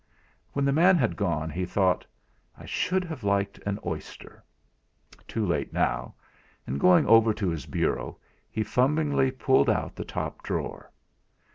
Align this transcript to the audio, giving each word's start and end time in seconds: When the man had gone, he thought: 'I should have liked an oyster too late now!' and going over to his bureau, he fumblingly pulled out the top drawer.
When 0.53 0.65
the 0.65 0.71
man 0.71 0.97
had 0.97 1.15
gone, 1.15 1.51
he 1.51 1.63
thought: 1.63 2.07
'I 2.57 2.65
should 2.65 3.03
have 3.03 3.23
liked 3.23 3.59
an 3.67 3.77
oyster 3.85 4.43
too 5.27 5.45
late 5.45 5.73
now!' 5.73 6.15
and 6.65 6.79
going 6.79 7.05
over 7.05 7.35
to 7.35 7.49
his 7.49 7.67
bureau, 7.67 8.17
he 8.49 8.63
fumblingly 8.63 9.29
pulled 9.29 9.69
out 9.69 9.95
the 9.95 10.03
top 10.03 10.41
drawer. 10.41 10.91